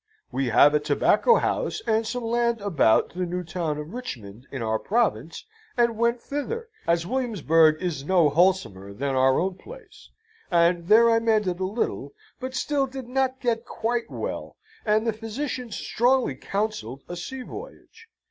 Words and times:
We 0.31 0.47
have 0.47 0.73
a 0.73 0.79
tobacco 0.79 1.35
house 1.35 1.79
and 1.85 2.07
some 2.07 2.23
land 2.23 2.59
about 2.59 3.13
the 3.13 3.23
new 3.27 3.43
town 3.43 3.77
of 3.77 3.93
Richmond, 3.93 4.47
in 4.51 4.63
our 4.63 4.79
province, 4.79 5.45
and 5.77 5.95
went 5.95 6.19
thither, 6.19 6.69
as 6.87 7.05
Williamsburg 7.05 7.79
is 7.79 8.03
no 8.03 8.27
wholesomer 8.29 8.93
than 8.95 9.13
our 9.15 9.39
own 9.39 9.59
place; 9.59 10.09
and 10.49 10.87
there 10.87 11.11
I 11.11 11.19
mended 11.19 11.59
a 11.59 11.65
little, 11.65 12.13
but 12.39 12.55
still 12.55 12.87
did 12.87 13.07
not 13.07 13.41
get 13.41 13.63
quite 13.63 14.09
well, 14.09 14.55
and 14.87 15.05
the 15.05 15.13
physicians 15.13 15.75
strongly 15.75 16.33
counselled 16.33 17.03
a 17.07 17.15
sea 17.15 17.43
voyage. 17.43 18.07